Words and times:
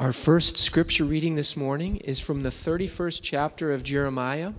Our 0.00 0.12
first 0.12 0.58
scripture 0.58 1.02
reading 1.02 1.34
this 1.34 1.56
morning 1.56 1.96
is 1.96 2.20
from 2.20 2.44
the 2.44 2.50
31st 2.50 3.20
chapter 3.20 3.72
of 3.72 3.82
Jeremiah. 3.82 4.52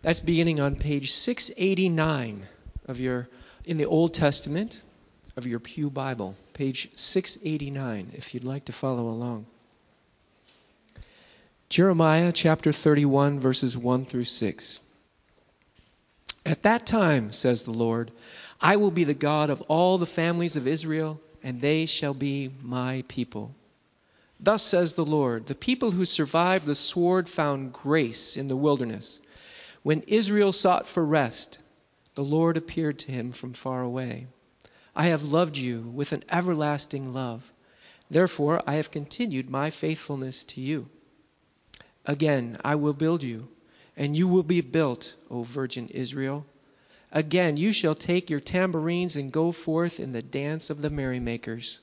That's 0.00 0.20
beginning 0.20 0.60
on 0.60 0.76
page 0.76 1.12
689 1.12 2.46
of 2.86 2.98
your 2.98 3.28
in 3.66 3.76
the 3.76 3.84
Old 3.84 4.14
Testament 4.14 4.80
of 5.36 5.46
your 5.46 5.60
Pew 5.60 5.90
Bible, 5.90 6.34
page 6.54 6.88
689 6.94 8.12
if 8.14 8.32
you'd 8.32 8.44
like 8.44 8.64
to 8.64 8.72
follow 8.72 9.10
along. 9.10 9.44
Jeremiah 11.68 12.32
chapter 12.32 12.72
31 12.72 13.40
verses 13.40 13.76
1 13.76 14.06
through 14.06 14.24
6. 14.24 14.80
At 16.46 16.62
that 16.62 16.86
time, 16.86 17.32
says 17.32 17.64
the 17.64 17.72
Lord, 17.72 18.10
I 18.58 18.76
will 18.76 18.90
be 18.90 19.04
the 19.04 19.12
God 19.12 19.50
of 19.50 19.60
all 19.68 19.98
the 19.98 20.06
families 20.06 20.56
of 20.56 20.66
Israel, 20.66 21.20
and 21.42 21.60
they 21.60 21.84
shall 21.84 22.14
be 22.14 22.50
my 22.62 23.04
people. 23.06 23.54
Thus 24.44 24.64
says 24.64 24.94
the 24.94 25.04
Lord 25.04 25.46
The 25.46 25.54
people 25.54 25.92
who 25.92 26.04
survived 26.04 26.66
the 26.66 26.74
sword 26.74 27.28
found 27.28 27.72
grace 27.72 28.36
in 28.36 28.48
the 28.48 28.56
wilderness. 28.56 29.20
When 29.84 30.00
Israel 30.08 30.50
sought 30.50 30.88
for 30.88 31.06
rest, 31.06 31.58
the 32.16 32.24
Lord 32.24 32.56
appeared 32.56 32.98
to 33.00 33.12
him 33.12 33.30
from 33.30 33.52
far 33.52 33.82
away. 33.82 34.26
I 34.96 35.04
have 35.04 35.22
loved 35.22 35.56
you 35.56 35.82
with 35.82 36.10
an 36.10 36.24
everlasting 36.28 37.12
love. 37.12 37.52
Therefore, 38.10 38.60
I 38.66 38.74
have 38.74 38.90
continued 38.90 39.48
my 39.48 39.70
faithfulness 39.70 40.42
to 40.44 40.60
you. 40.60 40.88
Again, 42.04 42.58
I 42.64 42.74
will 42.74 42.94
build 42.94 43.22
you, 43.22 43.46
and 43.96 44.16
you 44.16 44.26
will 44.26 44.42
be 44.42 44.60
built, 44.60 45.14
O 45.30 45.44
Virgin 45.44 45.86
Israel. 45.86 46.44
Again, 47.12 47.56
you 47.56 47.72
shall 47.72 47.94
take 47.94 48.28
your 48.28 48.40
tambourines 48.40 49.14
and 49.14 49.30
go 49.30 49.52
forth 49.52 50.00
in 50.00 50.10
the 50.10 50.20
dance 50.20 50.68
of 50.68 50.82
the 50.82 50.90
merrymakers. 50.90 51.80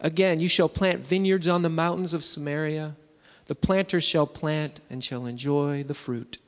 Again, 0.00 0.40
you 0.40 0.48
shall 0.48 0.68
plant 0.68 1.06
vineyards 1.06 1.48
on 1.48 1.62
the 1.62 1.68
mountains 1.68 2.14
of 2.14 2.24
Samaria. 2.24 2.96
The 3.46 3.54
planters 3.54 4.04
shall 4.04 4.26
plant 4.26 4.80
and 4.90 5.02
shall 5.02 5.26
enjoy 5.26 5.84
the 5.84 5.94
fruit. 5.94 6.38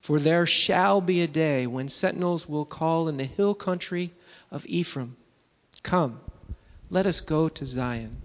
For 0.00 0.18
there 0.18 0.46
shall 0.46 1.00
be 1.00 1.22
a 1.22 1.26
day 1.26 1.66
when 1.66 1.88
sentinels 1.88 2.48
will 2.48 2.64
call 2.64 3.08
in 3.08 3.16
the 3.16 3.24
hill 3.24 3.54
country 3.54 4.10
of 4.50 4.66
Ephraim, 4.66 5.16
Come, 5.82 6.20
let 6.90 7.06
us 7.06 7.20
go 7.20 7.48
to 7.48 7.64
Zion, 7.64 8.16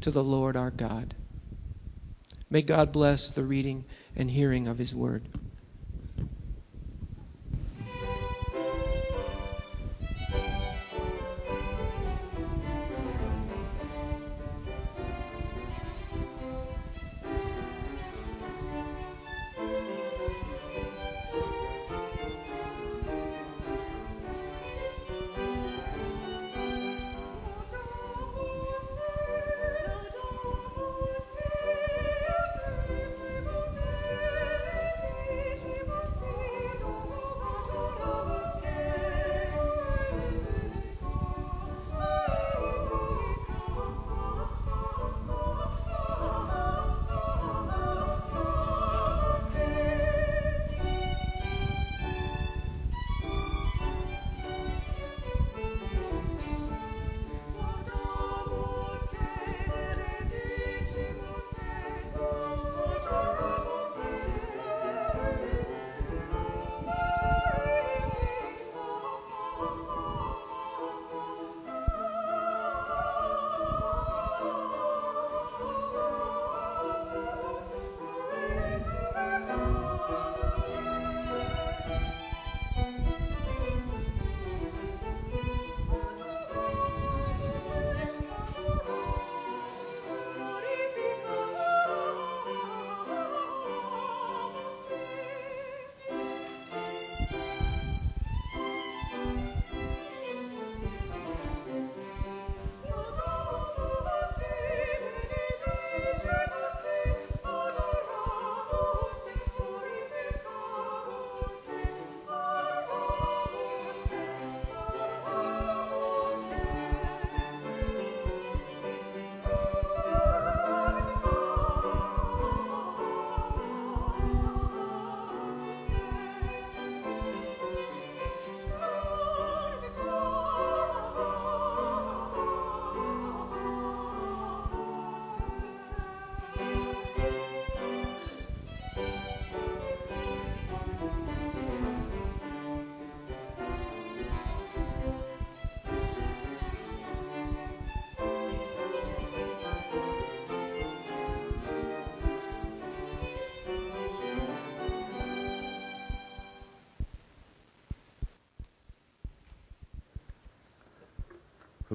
to 0.00 0.10
the 0.10 0.22
Lord 0.24 0.56
our 0.56 0.70
God. 0.70 1.14
May 2.48 2.62
God 2.62 2.92
bless 2.92 3.30
the 3.30 3.42
reading 3.42 3.84
and 4.14 4.30
hearing 4.30 4.68
of 4.68 4.78
his 4.78 4.94
word. 4.94 5.28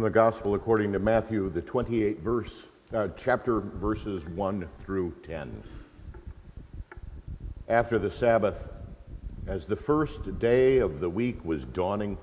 From 0.01 0.11
the 0.11 0.19
Gospel 0.19 0.55
according 0.55 0.93
to 0.93 0.99
Matthew, 0.99 1.47
the 1.51 1.61
28th 1.61 2.17
verse, 2.21 2.63
uh, 2.91 3.09
chapter, 3.15 3.59
verses 3.59 4.25
1 4.29 4.67
through 4.83 5.13
10. 5.27 5.61
After 7.67 7.99
the 7.99 8.09
Sabbath, 8.09 8.67
as 9.45 9.67
the 9.67 9.75
first 9.75 10.39
day 10.39 10.79
of 10.79 11.01
the 11.01 11.07
week 11.07 11.45
was 11.45 11.65
dawning, 11.65 12.17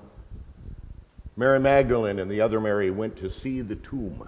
Mary 1.37 1.57
Magdalene 1.57 2.19
and 2.19 2.29
the 2.29 2.41
other 2.41 2.59
Mary 2.59 2.91
went 2.91 3.15
to 3.15 3.31
see 3.31 3.61
the 3.61 3.77
tomb. 3.77 4.27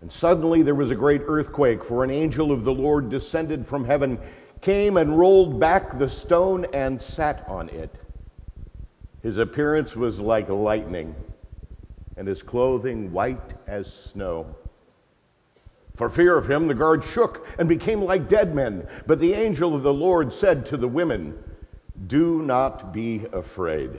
And 0.00 0.10
suddenly 0.10 0.62
there 0.62 0.74
was 0.74 0.90
a 0.90 0.96
great 0.96 1.22
earthquake, 1.24 1.84
for 1.84 2.02
an 2.02 2.10
angel 2.10 2.50
of 2.50 2.64
the 2.64 2.74
Lord 2.74 3.10
descended 3.10 3.64
from 3.64 3.84
heaven, 3.84 4.18
came 4.60 4.96
and 4.96 5.16
rolled 5.16 5.60
back 5.60 6.00
the 6.00 6.10
stone 6.10 6.66
and 6.72 7.00
sat 7.00 7.44
on 7.46 7.68
it. 7.68 7.94
His 9.22 9.38
appearance 9.38 9.94
was 9.94 10.18
like 10.18 10.48
lightning 10.48 11.14
and 12.16 12.26
his 12.26 12.42
clothing 12.42 13.12
white 13.12 13.54
as 13.66 13.92
snow. 13.92 14.46
For 15.96 16.10
fear 16.10 16.36
of 16.36 16.48
him, 16.48 16.66
the 16.66 16.74
guards 16.74 17.06
shook 17.06 17.46
and 17.58 17.68
became 17.68 18.02
like 18.02 18.28
dead 18.28 18.54
men. 18.54 18.86
But 19.06 19.18
the 19.18 19.32
angel 19.32 19.74
of 19.74 19.82
the 19.82 19.92
Lord 19.92 20.32
said 20.32 20.66
to 20.66 20.76
the 20.76 20.88
women, 20.88 21.42
Do 22.06 22.42
not 22.42 22.92
be 22.92 23.24
afraid, 23.32 23.98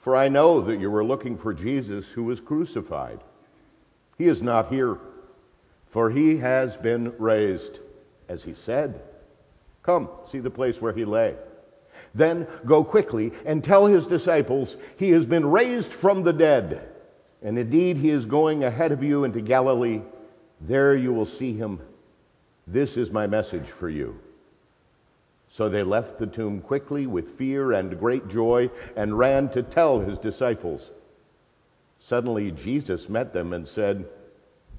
for 0.00 0.16
I 0.16 0.28
know 0.28 0.60
that 0.62 0.80
you 0.80 0.90
were 0.90 1.04
looking 1.04 1.38
for 1.38 1.54
Jesus 1.54 2.08
who 2.08 2.24
was 2.24 2.40
crucified. 2.40 3.20
He 4.16 4.26
is 4.26 4.42
not 4.42 4.68
here, 4.68 4.98
for 5.90 6.10
he 6.10 6.38
has 6.38 6.76
been 6.76 7.14
raised, 7.18 7.78
as 8.28 8.42
he 8.42 8.54
said. 8.54 9.00
Come, 9.84 10.08
see 10.30 10.40
the 10.40 10.50
place 10.50 10.82
where 10.82 10.92
he 10.92 11.04
lay. 11.04 11.36
Then 12.14 12.48
go 12.66 12.82
quickly 12.82 13.32
and 13.46 13.62
tell 13.62 13.86
his 13.86 14.06
disciples, 14.06 14.76
He 14.96 15.10
has 15.10 15.24
been 15.24 15.48
raised 15.48 15.92
from 15.92 16.24
the 16.24 16.32
dead. 16.32 16.88
And 17.42 17.58
indeed, 17.58 17.96
he 17.96 18.10
is 18.10 18.26
going 18.26 18.64
ahead 18.64 18.92
of 18.92 19.02
you 19.02 19.24
into 19.24 19.40
Galilee. 19.40 20.00
There 20.60 20.96
you 20.96 21.12
will 21.12 21.26
see 21.26 21.52
him. 21.52 21.80
This 22.66 22.96
is 22.96 23.10
my 23.10 23.26
message 23.26 23.68
for 23.70 23.88
you. 23.88 24.18
So 25.50 25.68
they 25.68 25.82
left 25.82 26.18
the 26.18 26.26
tomb 26.26 26.60
quickly 26.60 27.06
with 27.06 27.38
fear 27.38 27.72
and 27.72 27.98
great 27.98 28.28
joy 28.28 28.70
and 28.96 29.18
ran 29.18 29.48
to 29.50 29.62
tell 29.62 30.00
his 30.00 30.18
disciples. 30.18 30.90
Suddenly 32.00 32.50
Jesus 32.52 33.08
met 33.08 33.32
them 33.32 33.52
and 33.52 33.66
said, 33.66 34.06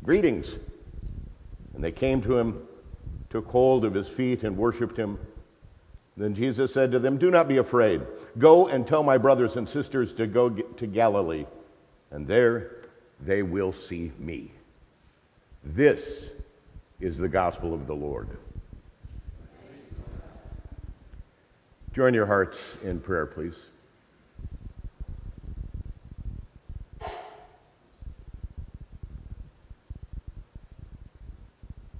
Greetings. 0.04 0.58
And 1.74 1.84
they 1.84 1.92
came 1.92 2.22
to 2.22 2.38
him, 2.38 2.68
took 3.30 3.48
hold 3.48 3.86
of 3.86 3.94
his 3.94 4.08
feet, 4.08 4.44
and 4.44 4.58
worshiped 4.58 4.98
him. 4.98 5.20
Then 6.18 6.36
Jesus 6.36 6.74
said 6.74 6.92
to 6.92 7.00
them, 7.00 7.18
Do 7.18 7.32
not 7.32 7.48
be 7.48 7.58
afraid. 7.58 8.02
Go 8.38 8.68
and 8.68 8.86
tell 8.86 9.04
my 9.04 9.18
brothers 9.18 9.56
and 9.56 9.68
sisters 9.68 10.14
to 10.14 10.28
go 10.28 10.50
to 10.50 10.88
Galilee, 10.88 11.46
and 12.12 12.28
there 12.28 12.72
they 13.22 13.44
will 13.44 13.74
see 13.74 14.12
me. 14.18 14.52
This 15.64 16.30
is 17.00 17.18
the 17.18 17.28
gospel 17.28 17.74
of 17.74 17.88
the 17.88 17.96
Lord. 17.96 18.28
Join 21.94 22.14
your 22.14 22.26
hearts 22.26 22.58
in 22.84 23.00
prayer, 23.00 23.26
please. 23.26 23.56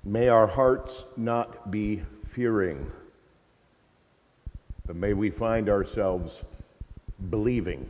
May 0.06 0.28
our 0.28 0.48
hearts 0.48 1.04
not 1.18 1.70
be 1.70 2.02
fearing, 2.32 2.90
but 4.88 4.96
may 4.96 5.14
we 5.14 5.30
find 5.30 5.70
ourselves 5.70 6.42
believing. 7.30 7.86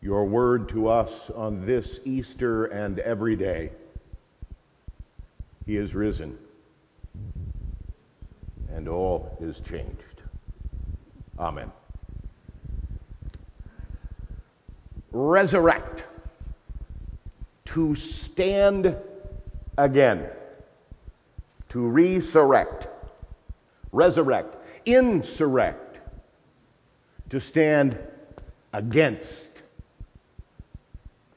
Your 0.00 0.24
word 0.24 0.68
to 0.70 0.88
us 0.88 1.10
on 1.34 1.66
this 1.66 2.00
Easter 2.04 2.66
and 2.66 2.98
every 3.00 3.36
day. 3.36 3.72
He 5.66 5.76
is 5.76 5.94
risen, 5.94 6.38
and 8.70 8.88
all 8.88 9.36
is 9.40 9.60
changed. 9.60 10.22
Amen. 11.38 11.70
Resurrect. 15.12 16.04
To 17.66 17.94
stand 17.94 18.96
again. 19.76 20.26
To 21.70 21.80
resurrect. 21.80 22.88
Resurrect. 23.92 24.56
Insurrect. 24.86 25.98
To 27.30 27.40
stand 27.40 27.98
against. 28.72 29.47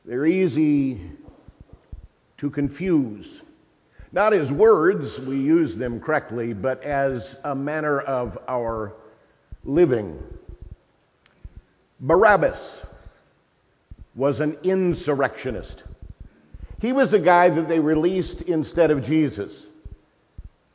They're 0.06 0.26
easy 0.26 1.00
to 2.38 2.50
confuse. 2.50 3.42
Not 4.12 4.34
as 4.34 4.52
words, 4.52 5.20
we 5.20 5.38
use 5.38 5.78
them 5.78 6.00
correctly, 6.00 6.54
but 6.54 6.84
as 6.84 7.38
a 7.44 7.56
manner 7.56 8.02
of 8.02 8.38
our 8.48 8.94
living. 9.64 10.22
Barabbas 12.00 12.82
was 14.16 14.40
an 14.40 14.58
insurrectionist. 14.64 15.84
He 16.82 16.94
was 16.94 17.14
a 17.14 17.20
guy 17.20 17.50
that 17.50 17.70
they 17.70 17.80
released 17.80 18.42
instead 18.42 18.90
of 18.90 19.04
Jesus. 19.04 19.68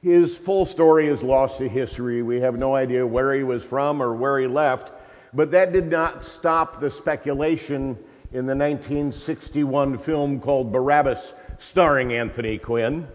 His 0.03 0.37
full 0.37 0.67
story 0.67 1.09
is 1.09 1.21
lost 1.21 1.59
to 1.59 1.69
history. 1.69 2.23
We 2.23 2.41
have 2.41 2.57
no 2.57 2.77
idea 2.77 3.05
where 3.05 3.35
he 3.35 3.43
was 3.43 3.65
from 3.65 4.01
or 4.01 4.15
where 4.15 4.39
he 4.39 4.47
left, 4.47 4.93
but 5.35 5.51
that 5.51 5.73
did 5.73 5.91
not 5.91 6.25
stop 6.25 6.81
the 6.81 6.91
speculation 6.91 7.99
in 8.37 8.45
the 8.45 8.55
1961 8.55 9.97
film 9.97 10.39
called 10.41 10.71
Barabbas, 10.71 11.33
starring 11.59 12.13
Anthony 12.13 12.59
Quinn. 12.59 13.09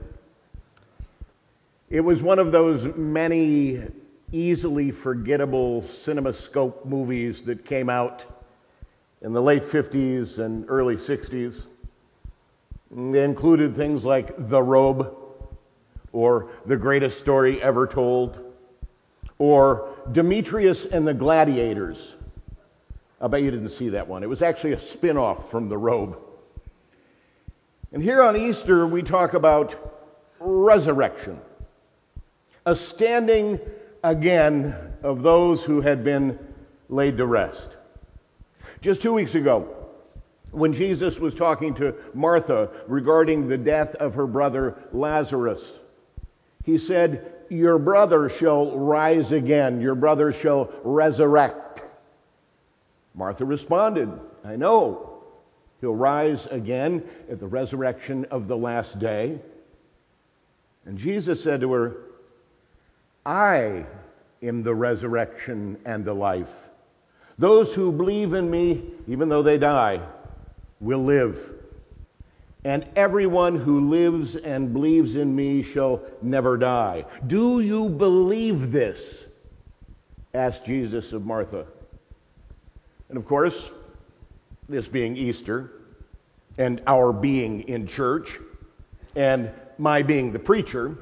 It 1.91 2.01
was 2.01 2.23
one 2.23 2.39
of 2.39 2.51
those 2.51 2.95
many 2.97 3.83
easily 4.31 4.89
forgettable 4.89 5.83
CinemaScope 5.83 6.85
movies 6.87 7.43
that 7.43 7.65
came 7.65 7.87
out 7.87 8.25
in 9.21 9.31
the 9.31 9.41
late 9.43 9.61
50s 9.61 10.39
and 10.39 10.65
early 10.67 10.95
60s. 10.95 11.65
They 12.89 13.23
included 13.23 13.75
things 13.75 14.03
like 14.03 14.49
The 14.49 14.63
Robe, 14.63 15.15
or 16.13 16.49
The 16.65 16.77
Greatest 16.77 17.19
Story 17.19 17.61
Ever 17.61 17.85
Told, 17.85 18.39
or 19.37 19.87
Demetrius 20.11 20.87
and 20.87 21.07
the 21.07 21.13
Gladiators. 21.13 22.15
I 23.21 23.27
bet 23.27 23.43
you 23.43 23.51
didn't 23.51 23.69
see 23.69 23.89
that 23.89 24.07
one. 24.07 24.23
It 24.23 24.29
was 24.29 24.41
actually 24.41 24.73
a 24.73 24.79
spin 24.79 25.15
off 25.15 25.51
from 25.51 25.69
The 25.69 25.77
Robe. 25.77 26.17
And 27.93 28.01
here 28.01 28.23
on 28.23 28.35
Easter, 28.35 28.87
we 28.87 29.03
talk 29.03 29.35
about 29.35 29.75
resurrection, 30.39 31.39
a 32.65 32.75
standing 32.75 33.59
again 34.03 34.75
of 35.03 35.21
those 35.21 35.61
who 35.61 35.81
had 35.81 36.03
been 36.03 36.39
laid 36.89 37.17
to 37.17 37.27
rest. 37.27 37.77
Just 38.81 39.03
two 39.03 39.13
weeks 39.13 39.35
ago, 39.35 39.75
when 40.49 40.73
Jesus 40.73 41.19
was 41.19 41.35
talking 41.35 41.75
to 41.75 41.93
Martha 42.15 42.69
regarding 42.87 43.47
the 43.47 43.57
death 43.57 43.93
of 43.95 44.15
her 44.15 44.25
brother 44.25 44.75
Lazarus, 44.93 45.61
he 46.63 46.79
said, 46.79 47.33
Your 47.49 47.77
brother 47.77 48.29
shall 48.29 48.75
rise 48.77 49.31
again, 49.31 49.79
your 49.79 49.95
brother 49.95 50.33
shall 50.33 50.71
resurrect. 50.83 51.60
Martha 53.13 53.45
responded, 53.45 54.09
I 54.43 54.55
know. 54.55 55.23
He'll 55.81 55.95
rise 55.95 56.45
again 56.47 57.03
at 57.29 57.39
the 57.39 57.47
resurrection 57.47 58.25
of 58.31 58.47
the 58.47 58.55
last 58.55 58.99
day. 58.99 59.39
And 60.85 60.97
Jesus 60.97 61.43
said 61.43 61.61
to 61.61 61.73
her, 61.73 61.97
I 63.25 63.85
am 64.41 64.63
the 64.63 64.73
resurrection 64.73 65.77
and 65.85 66.05
the 66.05 66.13
life. 66.13 66.51
Those 67.37 67.73
who 67.73 67.91
believe 67.91 68.33
in 68.33 68.49
me, 68.49 68.83
even 69.07 69.29
though 69.29 69.43
they 69.43 69.57
die, 69.57 70.01
will 70.79 71.03
live. 71.03 71.53
And 72.63 72.87
everyone 72.95 73.55
who 73.55 73.89
lives 73.89 74.35
and 74.35 74.71
believes 74.71 75.15
in 75.15 75.35
me 75.35 75.63
shall 75.63 76.01
never 76.21 76.57
die. 76.57 77.05
Do 77.25 77.59
you 77.59 77.89
believe 77.89 78.71
this? 78.71 79.25
asked 80.33 80.65
Jesus 80.65 81.11
of 81.13 81.25
Martha. 81.25 81.65
And 83.11 83.17
of 83.17 83.25
course, 83.25 83.71
this 84.69 84.87
being 84.87 85.17
Easter, 85.17 85.69
and 86.57 86.81
our 86.87 87.11
being 87.11 87.67
in 87.67 87.85
church, 87.85 88.39
and 89.17 89.51
my 89.77 90.01
being 90.01 90.31
the 90.31 90.39
preacher, 90.39 90.95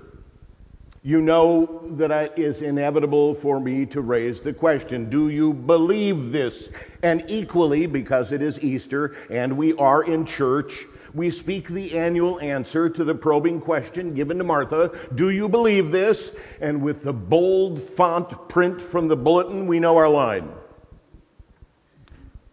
you 1.03 1.21
know 1.21 1.83
that 1.97 2.09
it 2.09 2.33
is 2.35 2.63
inevitable 2.63 3.35
for 3.35 3.59
me 3.59 3.85
to 3.85 4.01
raise 4.01 4.41
the 4.41 4.51
question 4.51 5.07
Do 5.07 5.29
you 5.29 5.53
believe 5.53 6.31
this? 6.31 6.69
And 7.03 7.23
equally, 7.27 7.85
because 7.85 8.31
it 8.31 8.41
is 8.41 8.57
Easter 8.63 9.15
and 9.29 9.55
we 9.55 9.73
are 9.75 10.01
in 10.01 10.25
church, 10.25 10.85
we 11.13 11.29
speak 11.29 11.67
the 11.67 11.95
annual 11.95 12.39
answer 12.39 12.89
to 12.89 13.03
the 13.03 13.13
probing 13.13 13.61
question 13.61 14.15
given 14.15 14.39
to 14.39 14.43
Martha 14.43 14.97
Do 15.13 15.29
you 15.29 15.47
believe 15.47 15.91
this? 15.91 16.31
And 16.59 16.81
with 16.81 17.03
the 17.03 17.13
bold 17.13 17.83
font 17.91 18.49
print 18.49 18.81
from 18.81 19.07
the 19.07 19.15
bulletin, 19.15 19.67
we 19.67 19.79
know 19.79 19.95
our 19.95 20.09
line. 20.09 20.49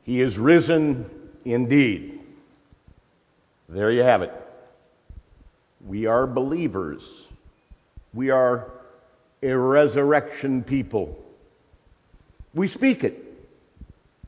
He 0.07 0.21
is 0.21 0.39
risen 0.39 1.11
indeed. 1.45 2.21
There 3.69 3.91
you 3.91 4.05
have 4.05 4.23
it. 4.23 4.33
We 5.85 6.07
are 6.07 6.29
believers. 6.29 7.03
We 8.15 8.31
are 8.31 8.71
a 9.43 9.53
resurrection 9.53 10.63
people. 10.63 11.19
We 12.55 12.69
speak 12.69 13.03
it. 13.03 13.21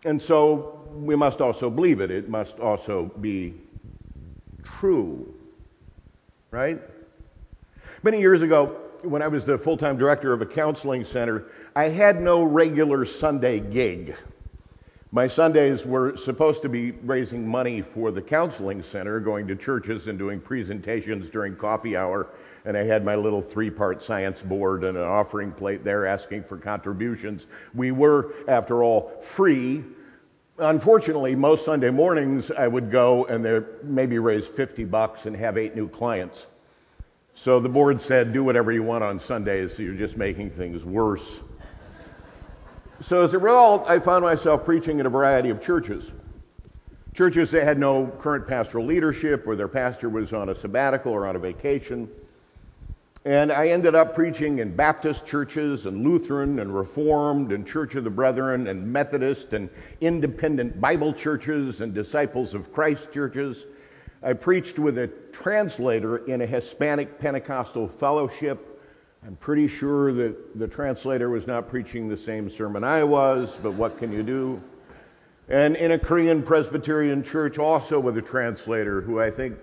And 0.05 0.21
so 0.21 0.81
we 0.95 1.15
must 1.15 1.41
also 1.41 1.71
believe 1.71 2.01
it. 2.01 2.11
It 2.11 2.29
must 2.29 2.59
also 2.59 3.13
be 3.21 3.55
true. 4.65 5.33
Right? 6.51 6.81
Many 8.03 8.21
years 8.21 8.43
ago, 8.43 8.77
when 9.03 9.23
I 9.23 9.29
was 9.29 9.45
the 9.45 9.57
full 9.57 9.77
time 9.77 9.97
director 9.97 10.33
of 10.33 10.43
a 10.43 10.47
counseling 10.47 11.05
center, 11.05 11.45
I 11.77 11.85
had 11.85 12.21
no 12.21 12.43
regular 12.43 13.05
Sunday 13.05 13.61
gig. 13.61 14.17
My 15.11 15.27
Sundays 15.27 15.87
were 15.87 16.19
supposed 16.19 16.61
to 16.63 16.69
be 16.69 16.91
raising 16.91 17.49
money 17.49 17.81
for 17.81 18.11
the 18.11 18.21
counseling 18.21 18.83
center, 18.83 19.21
going 19.21 19.47
to 19.49 19.57
churches 19.57 20.07
and 20.07 20.19
doing 20.19 20.39
presentations 20.39 21.31
during 21.31 21.57
coffee 21.57 21.97
hour. 21.97 22.27
And 22.67 22.77
I 22.77 22.85
had 22.85 23.07
my 23.07 23.15
little 23.15 23.41
three 23.41 23.71
part 23.71 24.03
science 24.03 24.43
board 24.43 24.85
and 24.85 24.99
an 24.99 25.05
offering 25.05 25.51
plate 25.51 25.83
there 25.83 26.05
asking 26.05 26.45
for 26.45 26.59
contributions. 26.59 27.47
We 27.73 27.91
were, 27.91 28.35
after 28.49 28.83
all, 28.83 29.23
free. 29.23 29.83
Unfortunately, 30.59 31.35
most 31.35 31.65
Sunday 31.65 31.89
mornings 31.89 32.51
I 32.51 32.69
would 32.69 32.91
go 32.91 33.25
and 33.27 33.65
maybe 33.83 34.19
raise 34.19 34.47
50 34.47 34.85
bucks 34.85 35.25
and 35.25 35.35
have 35.37 35.57
eight 35.57 35.75
new 35.75 35.89
clients. 35.89 36.45
So 37.35 37.61
the 37.61 37.69
board 37.71 38.03
said, 38.03 38.35
do 38.35 38.45
whatever 38.45 38.73
you 38.73 38.83
want 38.83 39.05
on 39.05 39.21
Sundays, 39.21 39.75
so 39.75 39.83
you're 39.83 39.95
just 39.95 40.19
making 40.19 40.51
things 40.51 40.85
worse. 40.85 41.41
So 43.01 43.23
as 43.23 43.33
a 43.33 43.39
result, 43.39 43.85
I 43.89 44.01
found 44.01 44.25
myself 44.25 44.65
preaching 44.65 44.99
in 44.99 45.07
a 45.07 45.11
variety 45.11 45.51
of 45.51 45.63
churches. 45.63 46.11
Churches 47.15 47.51
that 47.53 47.63
had 47.63 47.79
no 47.79 48.07
current 48.21 48.47
pastoral 48.49 48.87
leadership 48.87 49.47
or 49.47 49.55
their 49.55 49.69
pastor 49.69 50.09
was 50.09 50.33
on 50.33 50.49
a 50.49 50.55
sabbatical 50.55 51.13
or 51.13 51.27
on 51.27 51.37
a 51.37 51.39
vacation. 51.39 52.09
And 53.25 53.53
I 53.53 53.69
ended 53.69 53.95
up 53.95 54.17
preaching 54.17 54.59
in 54.59 54.75
Baptist 54.75 55.27
churches 55.27 55.87
and 55.87 56.03
Lutheran 56.03 56.59
and 56.59 56.75
Reformed 56.75 57.53
and 57.53 57.67
Church 57.67 57.95
of 57.95 58.03
the 58.03 58.11
Brethren 58.11 58.67
and 58.67 58.93
Methodist 58.93 59.53
and 59.53 59.69
independent 60.01 60.81
Bible 60.81 61.13
churches 61.13 61.81
and 61.81 61.95
Disciples 61.95 62.53
of 62.53 62.73
Christ 62.73 63.13
churches. 63.13 63.65
I 64.25 64.33
preached 64.33 64.79
with 64.79 64.99
a 64.99 65.07
translator 65.31 66.19
in 66.27 66.41
a 66.41 66.47
Hispanic 66.47 67.21
Pentecostal 67.21 67.87
fellowship. 67.87 68.78
I'm 69.27 69.37
pretty 69.37 69.69
sure 69.69 70.13
that 70.13 70.59
the 70.59 70.69
translator 70.69 71.29
was 71.29 71.47
not 71.47 71.69
preaching 71.69 72.09
the 72.09 72.17
same 72.17 72.49
sermon 72.49 72.85
I 72.85 73.03
was, 73.03 73.53
but 73.63 73.75
what 73.75 73.99
can 73.99 74.13
you 74.13 74.23
do? 74.23 74.63
And 75.49 75.77
in 75.77 75.93
a 75.93 75.99
Korean 75.99 76.43
Presbyterian 76.43 77.25
church, 77.25 77.59
also 77.59 77.99
with 77.99 78.17
a 78.17 78.23
translator 78.23 79.01
who 79.01 79.21
I 79.21 79.31
think 79.31 79.57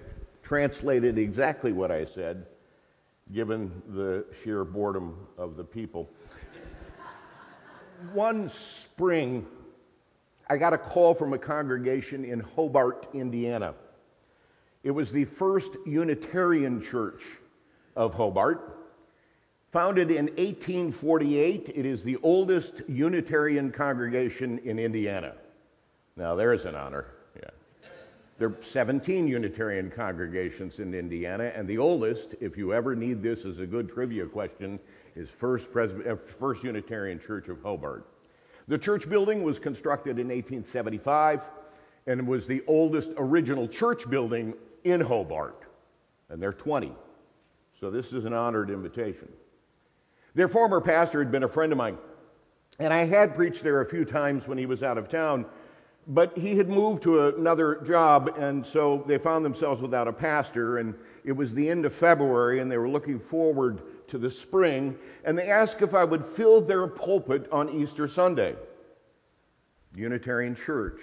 translated 0.43 1.17
exactly 1.17 1.71
what 1.71 1.89
I 1.89 2.05
said, 2.05 2.45
given 3.31 3.71
the 3.89 4.25
sheer 4.43 4.63
boredom 4.65 5.15
of 5.37 5.55
the 5.55 5.63
people. 5.63 6.09
One 8.13 8.49
spring, 8.49 9.45
I 10.49 10.57
got 10.57 10.73
a 10.73 10.77
call 10.77 11.15
from 11.15 11.33
a 11.33 11.39
congregation 11.39 12.25
in 12.25 12.41
Hobart, 12.41 13.07
Indiana. 13.13 13.73
It 14.83 14.91
was 14.91 15.11
the 15.11 15.25
first 15.25 15.71
Unitarian 15.85 16.83
church 16.83 17.23
of 17.95 18.13
Hobart. 18.13 18.84
Founded 19.75 20.09
in 20.09 20.27
1848, 20.27 21.73
it 21.75 21.85
is 21.85 22.01
the 22.01 22.15
oldest 22.23 22.81
Unitarian 22.87 23.73
congregation 23.73 24.57
in 24.59 24.79
Indiana. 24.79 25.33
Now, 26.15 26.33
there's 26.33 26.63
an 26.63 26.75
honor. 26.75 27.07
Yeah. 27.35 27.49
There 28.37 28.47
are 28.47 28.57
17 28.61 29.27
Unitarian 29.27 29.91
congregations 29.91 30.79
in 30.79 30.93
Indiana, 30.93 31.51
and 31.53 31.67
the 31.67 31.77
oldest, 31.77 32.35
if 32.39 32.55
you 32.55 32.73
ever 32.73 32.95
need 32.95 33.21
this 33.21 33.43
as 33.43 33.59
a 33.59 33.65
good 33.65 33.89
trivia 33.89 34.25
question, 34.27 34.79
is 35.13 35.29
First, 35.29 35.69
Presby- 35.73 36.07
uh, 36.07 36.15
First 36.39 36.63
Unitarian 36.63 37.19
Church 37.19 37.49
of 37.49 37.61
Hobart. 37.61 38.05
The 38.69 38.77
church 38.77 39.09
building 39.09 39.43
was 39.43 39.59
constructed 39.59 40.19
in 40.19 40.29
1875 40.29 41.41
and 42.07 42.25
was 42.25 42.47
the 42.47 42.63
oldest 42.67 43.11
original 43.17 43.67
church 43.67 44.09
building 44.09 44.53
in 44.85 45.01
Hobart, 45.01 45.63
and 46.29 46.41
they're 46.41 46.53
20. 46.53 46.93
So 47.77 47.91
this 47.91 48.13
is 48.13 48.23
an 48.23 48.31
honored 48.31 48.69
invitation. 48.69 49.27
Their 50.35 50.49
former 50.49 50.81
pastor 50.81 51.19
had 51.19 51.31
been 51.31 51.43
a 51.43 51.49
friend 51.49 51.71
of 51.71 51.77
mine, 51.77 51.97
and 52.77 52.93
I 52.93 53.05
had 53.05 53.35
preached 53.35 53.63
there 53.63 53.81
a 53.81 53.89
few 53.89 54.05
times 54.05 54.47
when 54.47 54.57
he 54.57 54.65
was 54.65 54.83
out 54.83 54.97
of 54.97 55.09
town. 55.09 55.45
But 56.07 56.37
he 56.37 56.55
had 56.55 56.69
moved 56.69 57.01
to 57.03 57.29
another 57.29 57.81
job, 57.83 58.35
and 58.37 58.63
so 58.63 59.03
they 59.07 59.17
found 59.17 59.43
themselves 59.43 59.81
without 59.81 60.07
a 60.07 60.13
pastor. 60.13 60.77
And 60.77 60.93
it 61.23 61.31
was 61.31 61.53
the 61.53 61.67
end 61.67 61.83
of 61.83 61.95
February, 61.95 62.59
and 62.59 62.69
they 62.69 62.77
were 62.77 62.89
looking 62.89 63.19
forward 63.19 63.81
to 64.09 64.19
the 64.19 64.29
spring. 64.29 64.95
And 65.23 65.35
they 65.35 65.49
asked 65.49 65.81
if 65.81 65.95
I 65.95 66.03
would 66.03 66.23
fill 66.23 66.61
their 66.61 66.85
pulpit 66.85 67.47
on 67.51 67.69
Easter 67.69 68.07
Sunday. 68.07 68.55
Unitarian 69.95 70.55
Church, 70.55 70.99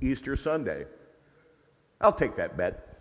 Easter 0.00 0.34
Sunday. 0.34 0.86
I'll 2.00 2.12
take 2.12 2.34
that 2.36 2.56
bet. 2.56 2.93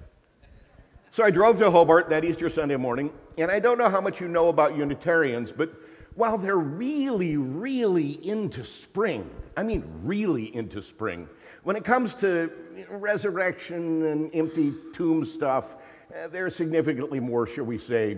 So 1.13 1.23
I 1.23 1.29
drove 1.29 1.59
to 1.59 1.69
Hobart 1.69 2.09
that 2.09 2.25
Easter 2.25 2.49
Sunday 2.49 2.75
morning, 2.75 3.13
and 3.37 3.51
I 3.51 3.59
don't 3.59 3.77
know 3.77 3.87
how 3.87 4.01
much 4.01 4.19
you 4.19 4.27
know 4.27 4.47
about 4.47 4.75
Unitarians, 4.75 5.51
but 5.51 5.71
while 6.15 6.39
they're 6.39 6.57
really, 6.57 7.37
really 7.37 8.13
into 8.27 8.65
spring, 8.65 9.29
I 9.55 9.61
mean, 9.61 9.83
really 10.01 10.55
into 10.55 10.81
spring, 10.81 11.29
when 11.61 11.75
it 11.75 11.85
comes 11.85 12.15
to 12.15 12.51
resurrection 12.89 14.03
and 14.07 14.33
empty 14.33 14.73
tomb 14.91 15.23
stuff, 15.23 15.75
uh, 16.15 16.29
they're 16.29 16.49
significantly 16.49 17.19
more, 17.19 17.45
shall 17.45 17.65
we 17.65 17.77
say, 17.77 18.17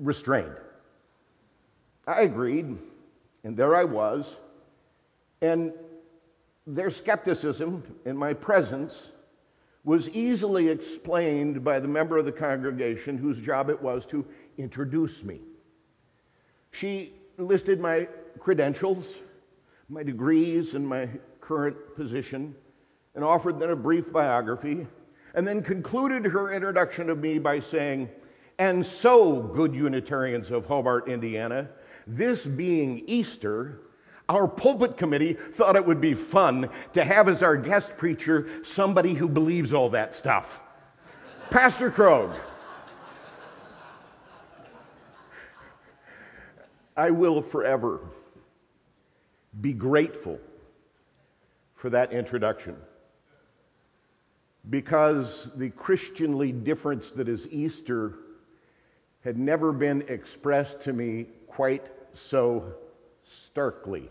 restrained. 0.00 0.56
I 2.04 2.22
agreed, 2.22 2.76
and 3.44 3.56
there 3.56 3.76
I 3.76 3.84
was, 3.84 4.38
and 5.40 5.72
their 6.66 6.90
skepticism 6.90 7.84
in 8.04 8.16
my 8.16 8.32
presence 8.34 9.10
was 9.84 10.08
easily 10.10 10.68
explained 10.68 11.62
by 11.62 11.78
the 11.78 11.88
member 11.88 12.16
of 12.16 12.24
the 12.24 12.32
congregation 12.32 13.18
whose 13.18 13.38
job 13.38 13.68
it 13.68 13.80
was 13.80 14.06
to 14.06 14.24
introduce 14.56 15.22
me. 15.22 15.40
She 16.72 17.12
listed 17.36 17.80
my 17.80 18.08
credentials, 18.38 19.14
my 19.88 20.02
degrees, 20.02 20.74
and 20.74 20.86
my 20.86 21.08
current 21.40 21.76
position, 21.96 22.54
and 23.14 23.22
offered 23.22 23.60
then 23.60 23.70
a 23.70 23.76
brief 23.76 24.10
biography, 24.10 24.86
and 25.34 25.46
then 25.46 25.62
concluded 25.62 26.24
her 26.24 26.52
introduction 26.52 27.10
of 27.10 27.18
me 27.18 27.38
by 27.38 27.60
saying, 27.60 28.08
And 28.58 28.84
so, 28.84 29.42
good 29.42 29.74
Unitarians 29.74 30.50
of 30.50 30.64
Hobart, 30.64 31.08
Indiana, 31.08 31.68
this 32.06 32.44
being 32.44 33.02
Easter, 33.06 33.80
our 34.28 34.48
pulpit 34.48 34.96
committee 34.96 35.34
thought 35.34 35.76
it 35.76 35.86
would 35.86 36.00
be 36.00 36.14
fun 36.14 36.70
to 36.94 37.04
have 37.04 37.28
as 37.28 37.42
our 37.42 37.56
guest 37.56 37.96
preacher 37.96 38.48
somebody 38.64 39.14
who 39.14 39.28
believes 39.28 39.72
all 39.72 39.90
that 39.90 40.14
stuff. 40.14 40.60
Pastor 41.50 41.90
Krogh. 41.90 42.34
I 46.96 47.10
will 47.10 47.42
forever 47.42 48.00
be 49.60 49.72
grateful 49.72 50.38
for 51.74 51.90
that 51.90 52.12
introduction 52.12 52.76
because 54.70 55.50
the 55.56 55.70
Christianly 55.70 56.52
difference 56.52 57.10
that 57.10 57.28
is 57.28 57.46
Easter 57.50 58.14
had 59.22 59.38
never 59.38 59.72
been 59.72 60.02
expressed 60.08 60.82
to 60.82 60.92
me 60.92 61.26
quite 61.46 61.84
so 62.14 62.74
starkly. 63.28 64.08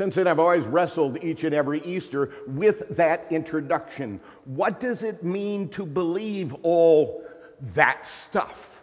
Since 0.00 0.14
then, 0.14 0.28
I've 0.28 0.38
always 0.38 0.64
wrestled 0.64 1.22
each 1.22 1.44
and 1.44 1.54
every 1.54 1.82
Easter 1.82 2.30
with 2.46 2.96
that 2.96 3.26
introduction. 3.28 4.18
What 4.46 4.80
does 4.80 5.02
it 5.02 5.22
mean 5.22 5.68
to 5.72 5.84
believe 5.84 6.54
all 6.62 7.22
that 7.74 8.06
stuff? 8.06 8.80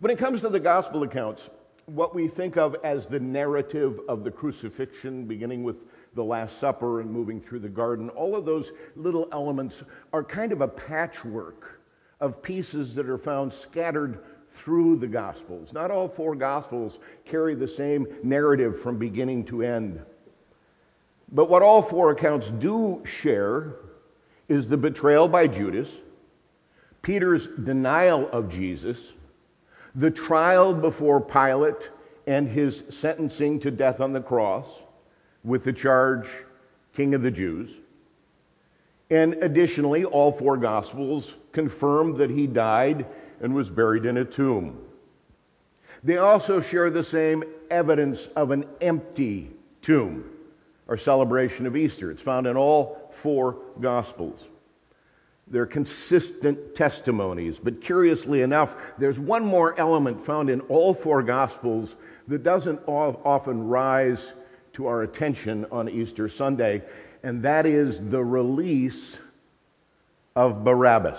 When 0.00 0.10
it 0.10 0.18
comes 0.18 0.40
to 0.40 0.48
the 0.48 0.60
gospel 0.60 1.02
accounts, 1.02 1.50
what 1.84 2.14
we 2.14 2.26
think 2.26 2.56
of 2.56 2.74
as 2.84 3.06
the 3.06 3.20
narrative 3.20 4.00
of 4.08 4.24
the 4.24 4.30
crucifixion, 4.30 5.26
beginning 5.26 5.62
with 5.62 5.76
the 6.14 6.24
Last 6.24 6.58
Supper 6.58 7.02
and 7.02 7.10
moving 7.10 7.38
through 7.38 7.58
the 7.58 7.68
garden, 7.68 8.08
all 8.08 8.34
of 8.34 8.46
those 8.46 8.72
little 8.94 9.28
elements 9.30 9.82
are 10.10 10.24
kind 10.24 10.52
of 10.52 10.62
a 10.62 10.68
patchwork 10.68 11.82
of 12.20 12.40
pieces 12.40 12.94
that 12.94 13.10
are 13.10 13.18
found 13.18 13.52
scattered 13.52 14.20
through 14.56 14.96
the 14.96 15.06
Gospels. 15.06 15.72
Not 15.72 15.90
all 15.90 16.08
four 16.08 16.34
Gospels 16.34 16.98
carry 17.24 17.54
the 17.54 17.68
same 17.68 18.06
narrative 18.22 18.80
from 18.80 18.98
beginning 18.98 19.44
to 19.46 19.62
end. 19.62 20.00
But 21.32 21.50
what 21.50 21.62
all 21.62 21.82
four 21.82 22.10
accounts 22.10 22.50
do 22.50 23.02
share 23.04 23.74
is 24.48 24.68
the 24.68 24.76
betrayal 24.76 25.28
by 25.28 25.46
Judas, 25.48 25.90
Peter's 27.02 27.46
denial 27.46 28.28
of 28.30 28.48
Jesus, 28.48 28.98
the 29.94 30.10
trial 30.10 30.74
before 30.74 31.20
Pilate 31.20 31.90
and 32.26 32.48
his 32.48 32.82
sentencing 32.90 33.60
to 33.60 33.70
death 33.70 34.00
on 34.00 34.12
the 34.12 34.20
cross 34.20 34.66
with 35.44 35.64
the 35.64 35.72
charge, 35.72 36.26
King 36.94 37.14
of 37.14 37.22
the 37.22 37.30
Jews. 37.30 37.70
And 39.10 39.34
additionally, 39.34 40.04
all 40.04 40.32
four 40.32 40.56
Gospels 40.56 41.34
confirm 41.52 42.18
that 42.18 42.30
he 42.30 42.46
died 42.46 43.06
and 43.40 43.54
was 43.54 43.70
buried 43.70 44.06
in 44.06 44.16
a 44.18 44.24
tomb. 44.24 44.78
They 46.04 46.18
also 46.18 46.60
share 46.60 46.90
the 46.90 47.04
same 47.04 47.44
evidence 47.70 48.28
of 48.36 48.50
an 48.50 48.64
empty 48.80 49.50
tomb, 49.82 50.30
our 50.88 50.96
celebration 50.96 51.66
of 51.66 51.76
Easter. 51.76 52.10
It's 52.10 52.22
found 52.22 52.46
in 52.46 52.56
all 52.56 53.12
four 53.22 53.56
Gospels. 53.80 54.44
They're 55.48 55.66
consistent 55.66 56.74
testimonies. 56.74 57.58
But 57.58 57.80
curiously 57.80 58.42
enough, 58.42 58.76
there's 58.98 59.18
one 59.18 59.44
more 59.44 59.78
element 59.78 60.24
found 60.26 60.50
in 60.50 60.60
all 60.62 60.92
four 60.92 61.22
Gospels 61.22 61.94
that 62.28 62.42
doesn't 62.42 62.80
often 62.86 63.68
rise 63.68 64.32
to 64.74 64.86
our 64.86 65.02
attention 65.02 65.66
on 65.70 65.88
Easter 65.88 66.28
Sunday, 66.28 66.82
and 67.22 67.42
that 67.42 67.64
is 67.64 68.00
the 68.10 68.22
release 68.22 69.16
of 70.34 70.64
Barabbas. 70.64 71.18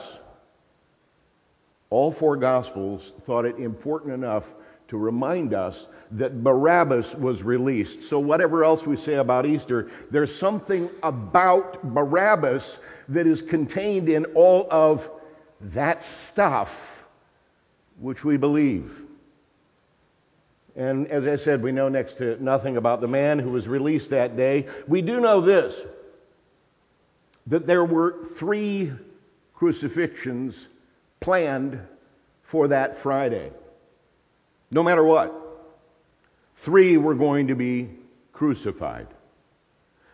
All 1.89 2.11
four 2.11 2.35
Gospels 2.35 3.13
thought 3.25 3.45
it 3.45 3.57
important 3.57 4.13
enough 4.13 4.45
to 4.89 4.97
remind 4.97 5.53
us 5.53 5.87
that 6.11 6.43
Barabbas 6.43 7.15
was 7.15 7.43
released. 7.43 8.03
So, 8.03 8.19
whatever 8.19 8.63
else 8.63 8.85
we 8.85 8.97
say 8.97 9.15
about 9.15 9.45
Easter, 9.45 9.91
there's 10.11 10.33
something 10.33 10.89
about 11.03 11.83
Barabbas 11.83 12.79
that 13.09 13.27
is 13.27 13.41
contained 13.41 14.09
in 14.09 14.25
all 14.27 14.67
of 14.71 15.09
that 15.61 16.03
stuff 16.03 17.05
which 17.99 18.23
we 18.23 18.37
believe. 18.37 19.01
And 20.75 21.07
as 21.07 21.25
I 21.25 21.43
said, 21.43 21.63
we 21.63 21.71
know 21.71 21.89
next 21.89 22.19
to 22.19 22.41
nothing 22.41 22.77
about 22.77 23.01
the 23.01 23.07
man 23.07 23.39
who 23.39 23.49
was 23.49 23.67
released 23.67 24.11
that 24.11 24.37
day. 24.37 24.67
We 24.87 25.01
do 25.01 25.19
know 25.19 25.41
this 25.41 25.75
that 27.47 27.65
there 27.65 27.85
were 27.85 28.25
three 28.35 28.91
crucifixions 29.55 30.67
planned 31.19 31.79
for 32.43 32.69
that 32.69 32.97
Friday. 32.99 33.51
No 34.71 34.83
matter 34.83 35.03
what, 35.03 35.33
three 36.57 36.97
were 36.97 37.15
going 37.15 37.47
to 37.47 37.55
be 37.55 37.89
crucified. 38.33 39.07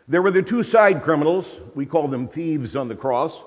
There 0.08 0.22
were 0.22 0.32
the 0.32 0.42
two 0.42 0.64
side 0.64 1.04
criminals, 1.04 1.48
we 1.76 1.86
call 1.86 2.08
them 2.08 2.28
thieves 2.28 2.76
on 2.76 2.88
the 2.88 2.96
cross. 2.96 3.42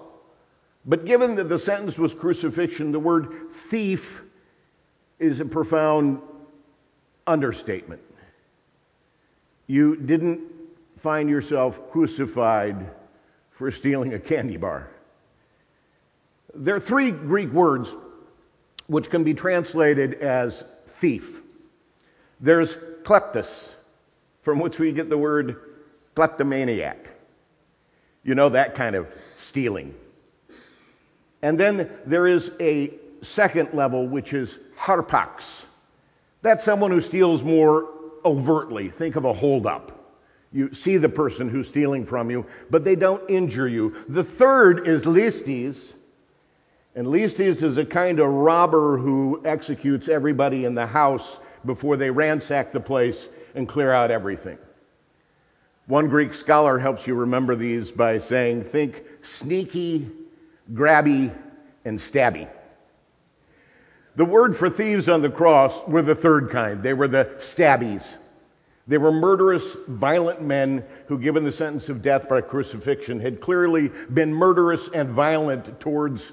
But 0.84 1.04
given 1.04 1.34
that 1.34 1.48
the 1.48 1.58
sentence 1.58 1.98
was 1.98 2.14
crucifixion, 2.14 2.92
the 2.92 3.00
word 3.00 3.50
thief 3.68 4.22
is 5.18 5.40
a 5.40 5.44
profound 5.44 6.20
understatement. 7.26 8.00
You 9.66 9.96
didn't 9.96 10.42
find 10.98 11.28
yourself 11.28 11.90
crucified 11.90 12.90
for 13.50 13.70
stealing 13.70 14.14
a 14.14 14.18
candy 14.18 14.56
bar. 14.56 14.88
There 16.58 16.74
are 16.74 16.80
three 16.80 17.10
Greek 17.10 17.50
words 17.52 17.92
which 18.86 19.10
can 19.10 19.24
be 19.24 19.34
translated 19.34 20.14
as 20.14 20.62
thief. 21.00 21.40
There's 22.40 22.74
kleptos, 23.02 23.68
from 24.42 24.60
which 24.60 24.78
we 24.78 24.92
get 24.92 25.08
the 25.08 25.18
word 25.18 25.60
kleptomaniac. 26.14 27.08
You 28.22 28.34
know, 28.34 28.48
that 28.50 28.74
kind 28.74 28.96
of 28.96 29.06
stealing. 29.40 29.94
And 31.42 31.58
then 31.58 31.90
there 32.06 32.26
is 32.26 32.50
a 32.60 32.92
second 33.22 33.74
level, 33.74 34.06
which 34.06 34.32
is 34.32 34.58
harpax. 34.78 35.42
That's 36.42 36.64
someone 36.64 36.90
who 36.90 37.00
steals 37.00 37.42
more 37.42 37.88
overtly. 38.24 38.88
Think 38.88 39.16
of 39.16 39.24
a 39.24 39.32
holdup. 39.32 39.92
You 40.52 40.74
see 40.74 40.96
the 40.96 41.08
person 41.08 41.48
who's 41.48 41.68
stealing 41.68 42.06
from 42.06 42.30
you, 42.30 42.46
but 42.70 42.84
they 42.84 42.96
don't 42.96 43.28
injure 43.28 43.68
you. 43.68 43.96
The 44.08 44.24
third 44.24 44.88
is 44.88 45.06
And 46.96 47.06
listes 47.06 47.62
is 47.62 47.76
a 47.76 47.84
kind 47.84 48.18
of 48.20 48.32
robber 48.32 48.96
who 48.96 49.42
executes 49.44 50.08
everybody 50.08 50.64
in 50.64 50.74
the 50.74 50.86
house 50.86 51.36
before 51.66 51.98
they 51.98 52.08
ransack 52.08 52.72
the 52.72 52.80
place 52.80 53.28
and 53.54 53.68
clear 53.68 53.92
out 53.92 54.10
everything. 54.10 54.56
One 55.88 56.08
Greek 56.08 56.32
scholar 56.32 56.78
helps 56.78 57.06
you 57.06 57.14
remember 57.14 57.54
these 57.54 57.90
by 57.90 58.18
saying, 58.18 58.64
think 58.64 59.04
sneaky, 59.22 60.10
grabby, 60.72 61.34
and 61.84 61.98
stabby. 61.98 62.48
The 64.16 64.24
word 64.24 64.56
for 64.56 64.70
thieves 64.70 65.10
on 65.10 65.20
the 65.20 65.28
cross 65.28 65.86
were 65.86 66.00
the 66.00 66.14
third 66.14 66.50
kind. 66.50 66.82
They 66.82 66.94
were 66.94 67.08
the 67.08 67.28
stabbies. 67.40 68.14
They 68.86 68.96
were 68.96 69.12
murderous, 69.12 69.76
violent 69.86 70.40
men 70.40 70.82
who, 71.08 71.18
given 71.18 71.44
the 71.44 71.52
sentence 71.52 71.90
of 71.90 72.00
death 72.00 72.26
by 72.26 72.40
crucifixion, 72.40 73.20
had 73.20 73.42
clearly 73.42 73.90
been 74.14 74.32
murderous 74.32 74.88
and 74.94 75.10
violent 75.10 75.78
towards 75.78 76.32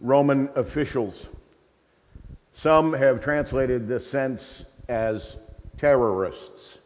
Roman 0.00 0.48
officials. 0.56 1.26
Some 2.54 2.92
have 2.92 3.22
translated 3.22 3.86
this 3.86 4.10
sense 4.10 4.64
as 4.88 5.36
terrorists. 5.78 6.78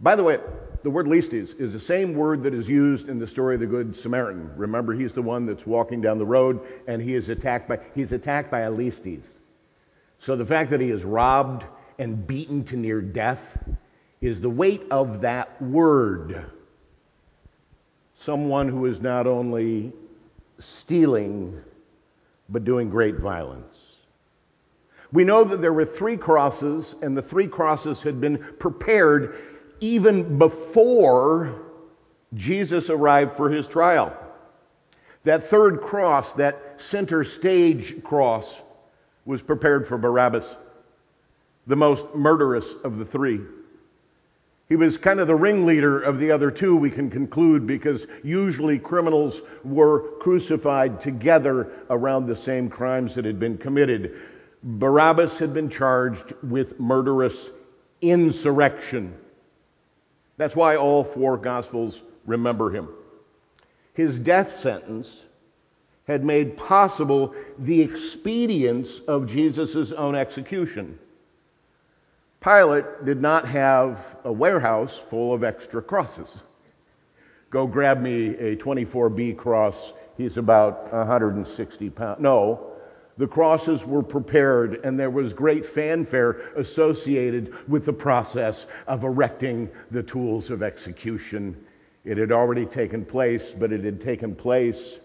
By 0.00 0.16
the 0.16 0.24
way, 0.24 0.38
the 0.82 0.90
word 0.90 1.06
listes 1.06 1.50
is 1.58 1.72
the 1.72 1.80
same 1.80 2.14
word 2.14 2.42
that 2.42 2.54
is 2.54 2.68
used 2.68 3.08
in 3.08 3.18
the 3.18 3.26
story 3.26 3.54
of 3.54 3.60
the 3.60 3.66
Good 3.66 3.96
Samaritan. 3.96 4.50
Remember, 4.56 4.92
he's 4.92 5.12
the 5.12 5.22
one 5.22 5.46
that's 5.46 5.64
walking 5.64 6.00
down 6.00 6.18
the 6.18 6.26
road 6.26 6.60
and 6.88 7.00
he 7.00 7.14
is 7.14 7.28
attacked 7.28 7.68
by 7.68 7.78
he's 7.94 8.12
attacked 8.12 8.50
by 8.50 8.60
a 8.60 8.70
listes. 8.70 9.22
So 10.18 10.34
the 10.34 10.46
fact 10.46 10.70
that 10.70 10.80
he 10.80 10.90
is 10.90 11.04
robbed 11.04 11.64
and 11.98 12.26
beaten 12.26 12.64
to 12.64 12.76
near 12.76 13.00
death 13.00 13.40
is 14.20 14.40
the 14.40 14.50
weight 14.50 14.82
of 14.90 15.20
that 15.22 15.60
word. 15.62 16.46
Someone 18.18 18.68
who 18.68 18.86
is 18.86 19.00
not 19.00 19.26
only 19.26 19.92
stealing, 20.64 21.60
but 22.48 22.64
doing 22.64 22.90
great 22.90 23.18
violence. 23.18 23.76
We 25.12 25.24
know 25.24 25.44
that 25.44 25.60
there 25.60 25.72
were 25.72 25.84
three 25.84 26.16
crosses, 26.16 26.94
and 27.02 27.16
the 27.16 27.22
three 27.22 27.46
crosses 27.46 28.00
had 28.00 28.20
been 28.20 28.38
prepared 28.58 29.36
even 29.80 30.38
before 30.38 31.60
Jesus 32.34 32.88
arrived 32.88 33.36
for 33.36 33.50
his 33.50 33.68
trial. 33.68 34.16
That 35.24 35.50
third 35.50 35.82
cross, 35.82 36.32
that 36.34 36.76
center 36.78 37.24
stage 37.24 38.02
cross, 38.02 38.60
was 39.24 39.42
prepared 39.42 39.86
for 39.86 39.98
Barabbas, 39.98 40.46
the 41.66 41.76
most 41.76 42.06
murderous 42.14 42.66
of 42.84 42.98
the 42.98 43.04
three. 43.04 43.40
He 44.72 44.76
was 44.76 44.96
kind 44.96 45.20
of 45.20 45.26
the 45.26 45.34
ringleader 45.34 46.00
of 46.00 46.18
the 46.18 46.30
other 46.30 46.50
two, 46.50 46.74
we 46.74 46.90
can 46.90 47.10
conclude, 47.10 47.66
because 47.66 48.06
usually 48.22 48.78
criminals 48.78 49.42
were 49.64 50.12
crucified 50.20 50.98
together 50.98 51.70
around 51.90 52.26
the 52.26 52.34
same 52.34 52.70
crimes 52.70 53.14
that 53.14 53.26
had 53.26 53.38
been 53.38 53.58
committed. 53.58 54.16
Barabbas 54.62 55.36
had 55.36 55.52
been 55.52 55.68
charged 55.68 56.32
with 56.42 56.80
murderous 56.80 57.50
insurrection. 58.00 59.12
That's 60.38 60.56
why 60.56 60.76
all 60.76 61.04
four 61.04 61.36
Gospels 61.36 62.00
remember 62.24 62.70
him. 62.70 62.88
His 63.92 64.18
death 64.18 64.56
sentence 64.56 65.22
had 66.06 66.24
made 66.24 66.56
possible 66.56 67.34
the 67.58 67.82
expedience 67.82 69.00
of 69.06 69.26
Jesus' 69.26 69.92
own 69.92 70.14
execution. 70.14 70.98
Pilate 72.42 73.04
did 73.04 73.22
not 73.22 73.46
have 73.46 74.04
a 74.24 74.32
warehouse 74.32 74.98
full 74.98 75.32
of 75.32 75.44
extra 75.44 75.80
crosses. 75.80 76.38
Go 77.50 77.66
grab 77.68 78.00
me 78.00 78.36
a 78.36 78.56
24B 78.56 79.36
cross. 79.36 79.92
He's 80.16 80.38
about 80.38 80.92
160 80.92 81.90
pounds. 81.90 82.20
No, 82.20 82.72
the 83.16 83.28
crosses 83.28 83.84
were 83.84 84.02
prepared, 84.02 84.80
and 84.84 84.98
there 84.98 85.10
was 85.10 85.32
great 85.32 85.64
fanfare 85.64 86.40
associated 86.56 87.54
with 87.68 87.84
the 87.84 87.92
process 87.92 88.66
of 88.88 89.04
erecting 89.04 89.70
the 89.90 90.02
tools 90.02 90.50
of 90.50 90.62
execution. 90.62 91.56
It 92.04 92.16
had 92.18 92.32
already 92.32 92.66
taken 92.66 93.04
place, 93.04 93.52
but 93.56 93.72
it 93.72 93.84
had 93.84 94.00
taken 94.00 94.34
place 94.34 94.98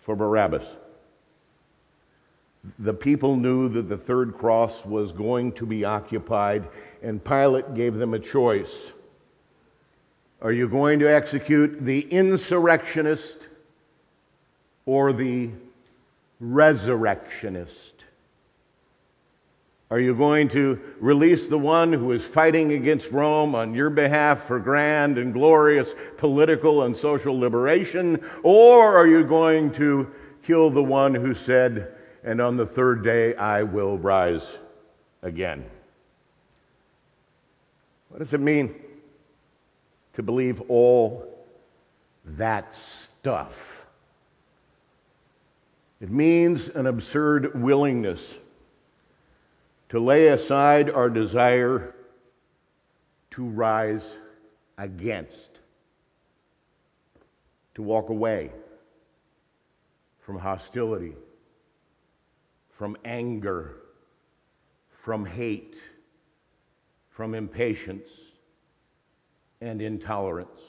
for 0.00 0.14
Barabbas. 0.14 0.64
The 2.78 2.94
people 2.94 3.36
knew 3.36 3.68
that 3.70 3.88
the 3.88 3.96
third 3.96 4.38
cross 4.38 4.84
was 4.84 5.12
going 5.12 5.52
to 5.52 5.66
be 5.66 5.84
occupied, 5.84 6.66
and 7.02 7.22
Pilate 7.22 7.74
gave 7.74 7.94
them 7.94 8.14
a 8.14 8.18
choice. 8.18 8.90
Are 10.40 10.52
you 10.52 10.68
going 10.68 10.98
to 11.00 11.14
execute 11.14 11.84
the 11.84 12.00
insurrectionist 12.00 13.48
or 14.86 15.12
the 15.12 15.50
resurrectionist? 16.40 18.04
Are 19.90 20.00
you 20.00 20.14
going 20.14 20.48
to 20.48 20.80
release 20.98 21.46
the 21.46 21.58
one 21.58 21.92
who 21.92 22.12
is 22.12 22.24
fighting 22.24 22.72
against 22.72 23.10
Rome 23.10 23.54
on 23.54 23.74
your 23.74 23.90
behalf 23.90 24.46
for 24.46 24.58
grand 24.58 25.18
and 25.18 25.32
glorious 25.32 25.94
political 26.16 26.82
and 26.82 26.96
social 26.96 27.38
liberation? 27.38 28.24
Or 28.42 28.96
are 28.96 29.06
you 29.06 29.24
going 29.24 29.72
to 29.74 30.10
kill 30.42 30.70
the 30.70 30.82
one 30.82 31.14
who 31.14 31.34
said, 31.34 31.93
and 32.24 32.40
on 32.40 32.56
the 32.56 32.66
third 32.66 33.04
day 33.04 33.34
I 33.36 33.62
will 33.62 33.98
rise 33.98 34.58
again? 35.22 35.64
What 38.08 38.18
does 38.18 38.32
it 38.32 38.40
mean 38.40 38.74
to 40.14 40.22
believe 40.22 40.60
all 40.68 41.28
that 42.24 42.74
stuff? 42.74 43.84
It 46.00 46.10
means 46.10 46.68
an 46.68 46.86
absurd 46.86 47.60
willingness 47.60 48.34
to 49.90 50.00
lay 50.00 50.28
aside 50.28 50.90
our 50.90 51.08
desire 51.08 51.94
to 53.30 53.44
rise 53.44 54.18
against, 54.78 55.60
to 57.74 57.82
walk 57.82 58.08
away 58.08 58.50
from 60.20 60.38
hostility, 60.38 61.14
from 62.78 62.96
anger, 63.04 63.76
from 65.02 65.24
hate, 65.24 65.76
from 67.10 67.34
impatience, 67.34 68.08
and 69.60 69.80
intolerance. 69.80 70.60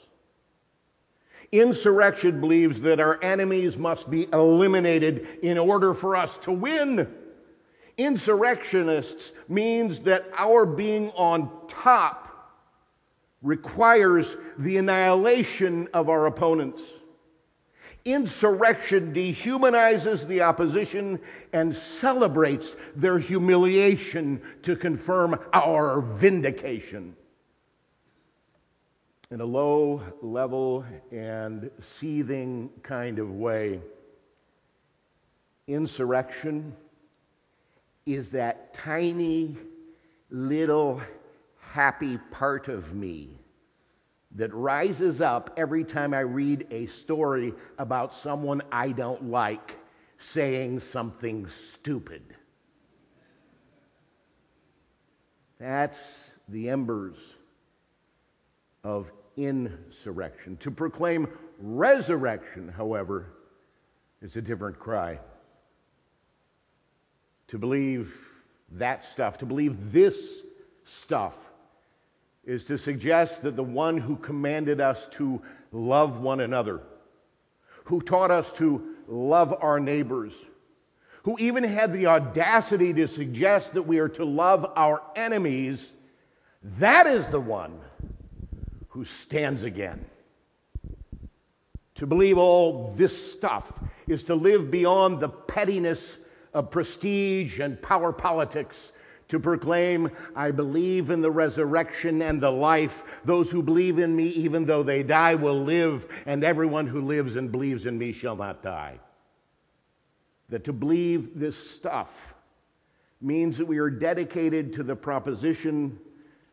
Insurrection 1.52 2.40
believes 2.40 2.80
that 2.80 3.00
our 3.00 3.22
enemies 3.22 3.76
must 3.76 4.10
be 4.10 4.28
eliminated 4.32 5.26
in 5.42 5.58
order 5.58 5.94
for 5.94 6.16
us 6.16 6.36
to 6.38 6.52
win. 6.52 7.12
Insurrectionists 7.98 9.32
means 9.48 10.00
that 10.00 10.26
our 10.36 10.66
being 10.66 11.10
on 11.12 11.50
top 11.68 12.26
requires 13.42 14.36
the 14.58 14.76
annihilation 14.76 15.88
of 15.94 16.08
our 16.08 16.26
opponents. 16.26 16.82
Insurrection 18.06 19.12
dehumanizes 19.12 20.26
the 20.28 20.42
opposition 20.42 21.20
and 21.52 21.74
celebrates 21.74 22.76
their 22.94 23.18
humiliation 23.18 24.40
to 24.62 24.76
confirm 24.76 25.38
our 25.52 26.00
vindication. 26.00 27.16
in 29.32 29.40
a 29.40 29.44
low 29.44 30.00
level 30.22 30.84
and 31.10 31.68
seething 31.98 32.70
kind 32.84 33.18
of 33.18 33.28
way. 33.28 33.80
Insurrection 35.66 36.76
is 38.06 38.30
that 38.30 38.72
tiny 38.72 39.56
little 40.30 41.02
happy 41.58 42.18
part 42.30 42.68
of 42.68 42.94
me 42.94 43.30
that 44.34 44.52
rises 44.52 45.20
up 45.20 45.54
every 45.56 45.84
time 45.84 46.12
I 46.12 46.20
read 46.20 46.66
a 46.70 46.86
story 46.86 47.54
about 47.78 48.14
someone 48.14 48.62
I 48.70 48.92
don't 48.92 49.30
like 49.30 49.76
saying 50.18 50.80
something 50.80 51.48
stupid. 51.48 52.22
That's 55.58 55.98
the 56.48 56.68
embers 56.68 57.16
of 58.84 59.10
insurrection. 59.36 60.56
To 60.58 60.70
proclaim 60.70 61.28
resurrection, 61.58 62.68
however, 62.68 63.26
is 64.22 64.36
a 64.36 64.42
different 64.42 64.78
cry. 64.78 65.18
To 67.48 67.58
believe 67.58 68.14
that 68.72 69.04
stuff, 69.04 69.38
to 69.38 69.46
believe 69.46 69.92
this 69.92 70.42
stuff, 70.84 71.36
is 72.46 72.64
to 72.64 72.78
suggest 72.78 73.42
that 73.42 73.56
the 73.56 73.62
one 73.62 73.98
who 73.98 74.16
commanded 74.16 74.80
us 74.80 75.08
to 75.08 75.42
love 75.72 76.20
one 76.20 76.40
another, 76.40 76.80
who 77.84 78.00
taught 78.00 78.30
us 78.30 78.50
to 78.52 78.94
love 79.08 79.52
our 79.60 79.80
neighbors, 79.80 80.32
who 81.24 81.36
even 81.40 81.64
had 81.64 81.92
the 81.92 82.06
audacity 82.06 82.92
to 82.94 83.08
suggest 83.08 83.74
that 83.74 83.82
we 83.82 83.98
are 83.98 84.08
to 84.08 84.24
love 84.24 84.64
our 84.76 85.02
enemies, 85.16 85.92
that 86.78 87.08
is 87.08 87.26
the 87.28 87.40
one 87.40 87.80
who 88.88 89.04
stands 89.04 89.64
again. 89.64 90.04
To 91.96 92.06
believe 92.06 92.38
all 92.38 92.94
this 92.96 93.32
stuff 93.32 93.72
is 94.06 94.24
to 94.24 94.36
live 94.36 94.70
beyond 94.70 95.18
the 95.18 95.28
pettiness 95.28 96.16
of 96.54 96.70
prestige 96.70 97.58
and 97.58 97.80
power 97.82 98.12
politics 98.12 98.92
to 99.28 99.40
proclaim, 99.40 100.10
I 100.34 100.50
believe 100.50 101.10
in 101.10 101.20
the 101.20 101.30
resurrection 101.30 102.22
and 102.22 102.40
the 102.40 102.50
life. 102.50 103.02
Those 103.24 103.50
who 103.50 103.62
believe 103.62 103.98
in 103.98 104.14
me, 104.14 104.28
even 104.28 104.64
though 104.64 104.82
they 104.82 105.02
die, 105.02 105.34
will 105.34 105.64
live, 105.64 106.06
and 106.26 106.44
everyone 106.44 106.86
who 106.86 107.00
lives 107.00 107.36
and 107.36 107.50
believes 107.50 107.86
in 107.86 107.98
me 107.98 108.12
shall 108.12 108.36
not 108.36 108.62
die. 108.62 109.00
That 110.48 110.64
to 110.64 110.72
believe 110.72 111.38
this 111.38 111.56
stuff 111.56 112.10
means 113.20 113.58
that 113.58 113.66
we 113.66 113.78
are 113.78 113.90
dedicated 113.90 114.74
to 114.74 114.82
the 114.82 114.94
proposition 114.94 115.98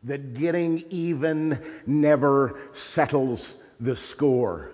that 0.02 0.34
getting 0.34 0.84
even 0.90 1.58
never 1.86 2.58
settles 2.74 3.54
the 3.80 3.96
score. 3.96 4.72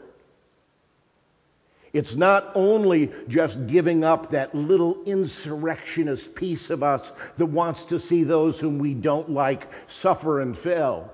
It's 1.92 2.14
not 2.14 2.53
only 2.55 3.11
just 3.29 3.66
giving 3.66 4.05
up 4.05 4.31
that 4.31 4.55
little 4.55 5.03
insurrectionist 5.05 6.35
piece 6.35 6.70
of 6.70 6.83
us 6.83 7.11
that 7.37 7.46
wants 7.46 7.85
to 7.87 7.98
see 7.98 8.22
those 8.22 8.59
whom 8.59 8.79
we 8.79 8.94
don't 8.94 9.31
like 9.31 9.66
suffer 9.88 10.40
and 10.40 10.57
fail. 10.57 11.11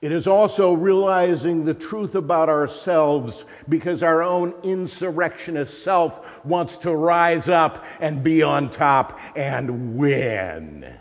It 0.00 0.12
is 0.12 0.26
also 0.26 0.74
realizing 0.74 1.64
the 1.64 1.72
truth 1.72 2.14
about 2.14 2.48
ourselves 2.48 3.44
because 3.68 4.02
our 4.02 4.22
own 4.22 4.54
insurrectionist 4.62 5.82
self 5.82 6.20
wants 6.44 6.78
to 6.78 6.94
rise 6.94 7.48
up 7.48 7.84
and 8.00 8.22
be 8.22 8.42
on 8.42 8.70
top 8.70 9.18
and 9.36 9.96
win 9.96 10.98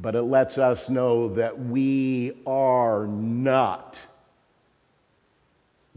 but 0.00 0.14
it 0.14 0.22
lets 0.22 0.58
us 0.58 0.88
know 0.88 1.34
that 1.34 1.58
we 1.58 2.32
are 2.46 3.06
not 3.06 3.96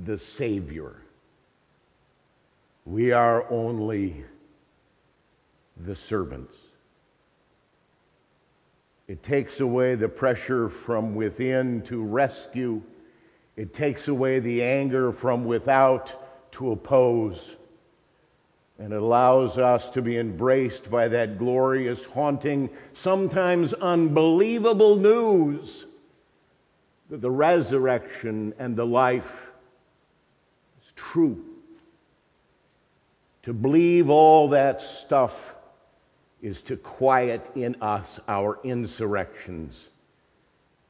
the 0.05 0.17
Savior. 0.17 0.95
We 2.85 3.11
are 3.11 3.49
only 3.51 4.23
the 5.77 5.95
servants. 5.95 6.55
It 9.07 9.23
takes 9.23 9.59
away 9.59 9.95
the 9.95 10.09
pressure 10.09 10.69
from 10.69 11.15
within 11.15 11.81
to 11.83 12.03
rescue. 12.03 12.81
It 13.55 13.73
takes 13.73 14.07
away 14.07 14.39
the 14.39 14.63
anger 14.63 15.11
from 15.11 15.45
without 15.45 16.51
to 16.53 16.71
oppose 16.71 17.55
and 18.79 18.93
it 18.93 19.01
allows 19.01 19.57
us 19.57 19.89
to 19.89 20.01
be 20.01 20.17
embraced 20.17 20.89
by 20.89 21.09
that 21.09 21.37
glorious, 21.37 22.03
haunting, 22.05 22.69
sometimes 22.93 23.73
unbelievable 23.73 24.95
news 24.95 25.85
that 27.09 27.19
the 27.19 27.29
resurrection 27.29 28.53
and 28.57 28.77
the 28.77 28.85
life 28.85 29.48
true. 31.11 31.43
To 33.43 33.53
believe 33.53 34.09
all 34.09 34.49
that 34.49 34.81
stuff 34.81 35.33
is 36.41 36.61
to 36.63 36.77
quiet 36.77 37.49
in 37.55 37.75
us 37.81 38.19
our 38.27 38.59
insurrections 38.63 39.89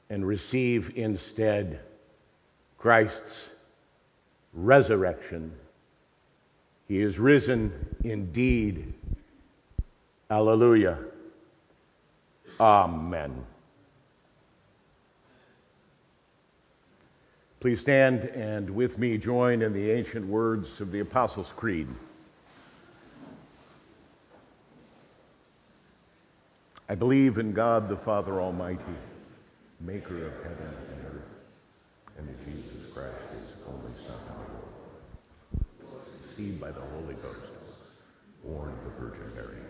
and 0.10 0.26
receive 0.26 0.94
instead 0.96 1.80
Christ's 2.78 3.40
resurrection 4.54 5.52
he 6.90 7.00
is 7.02 7.20
risen 7.20 7.72
indeed. 8.04 8.94
Hallelujah. 10.28 10.98
Amen. 12.60 13.46
Please 17.60 17.82
stand 17.82 18.24
and 18.24 18.70
with 18.70 18.98
me 18.98 19.18
join 19.18 19.62
in 19.62 19.74
the 19.74 19.92
ancient 19.92 20.26
words 20.26 20.80
of 20.80 20.92
the 20.92 21.02
Apostles' 21.02 21.52
Creed. 21.58 21.88
I 26.88 26.96
believe 26.96 27.38
in 27.38 27.52
God 27.52 27.90
the 27.90 27.98
Father 27.98 28.40
Almighty, 28.40 28.80
maker 29.82 30.26
of 30.26 30.34
heaven 30.38 30.74
and 30.90 31.06
earth, 31.08 31.32
and 32.18 32.30
in 32.30 32.36
Jesus 32.46 32.94
Christ, 32.94 33.14
his 33.34 33.58
only 33.68 33.92
Son 34.08 34.16
our 34.30 34.48
Lord, 34.56 35.66
conceived 36.24 36.62
by 36.62 36.72
the 36.72 36.80
Holy 36.80 37.16
Ghost, 37.16 37.52
born 38.42 38.70
of 38.70 38.84
the 38.86 39.02
Virgin 39.02 39.36
Mary, 39.36 39.62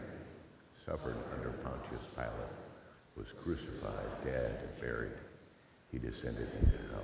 suffered 0.85 1.17
under 1.35 1.49
Pontius 1.63 2.05
Pilate, 2.15 2.55
was 3.17 3.27
crucified, 3.43 4.23
dead, 4.23 4.59
and 4.61 4.79
buried. 4.79 5.11
He 5.91 5.97
descended 5.97 6.47
into 6.61 6.77
hell. 6.91 7.03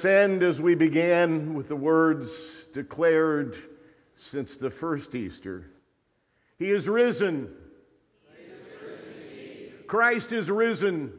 Us 0.00 0.04
end 0.06 0.42
as 0.42 0.62
we 0.62 0.74
began 0.74 1.52
with 1.52 1.68
the 1.68 1.76
words 1.76 2.30
declared 2.72 3.54
since 4.16 4.56
the 4.56 4.70
first 4.70 5.14
Easter. 5.14 5.66
He 6.58 6.70
is 6.70 6.88
risen. 6.88 7.54
He 8.34 8.44
is 8.44 8.52
risen 8.82 9.86
Christ 9.86 10.32
is 10.32 10.50
risen. 10.50 11.12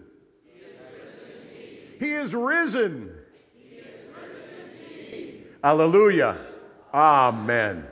He 1.99 2.11
is 2.11 2.33
risen. 2.33 3.11
He 3.55 3.75
is 3.75 3.85
risen. 5.13 5.45
Hallelujah. 5.63 6.39
Amen. 6.91 7.85